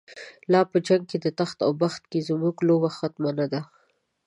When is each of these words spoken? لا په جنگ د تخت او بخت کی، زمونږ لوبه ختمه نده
لا 0.51 0.61
په 0.71 0.77
جنگ 0.87 1.03
د 1.23 1.27
تخت 1.39 1.57
او 1.65 1.71
بخت 1.83 2.01
کی، 2.11 2.19
زمونږ 2.27 2.55
لوبه 2.67 2.89
ختمه 2.97 3.31
نده 3.39 3.61